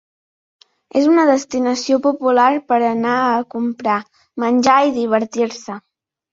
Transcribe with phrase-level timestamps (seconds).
[1.01, 4.01] És una destinació popular per anar a comprar,
[4.47, 5.81] menjar i divertir-se.